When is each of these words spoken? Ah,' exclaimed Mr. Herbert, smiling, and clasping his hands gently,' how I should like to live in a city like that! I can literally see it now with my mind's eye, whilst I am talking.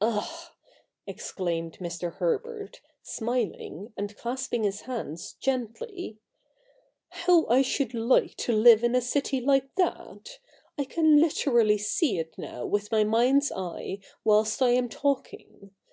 Ah,' 0.00 0.52
exclaimed 1.06 1.74
Mr. 1.78 2.14
Herbert, 2.14 2.80
smiling, 3.04 3.92
and 3.96 4.16
clasping 4.16 4.64
his 4.64 4.80
hands 4.80 5.34
gently,' 5.34 6.18
how 7.22 7.46
I 7.46 7.62
should 7.62 7.94
like 7.94 8.34
to 8.38 8.52
live 8.52 8.82
in 8.82 8.96
a 8.96 9.00
city 9.00 9.40
like 9.40 9.72
that! 9.76 10.40
I 10.76 10.86
can 10.86 11.18
literally 11.20 11.78
see 11.78 12.18
it 12.18 12.36
now 12.36 12.66
with 12.66 12.90
my 12.90 13.04
mind's 13.04 13.52
eye, 13.52 14.00
whilst 14.24 14.60
I 14.60 14.70
am 14.70 14.88
talking. 14.88 15.70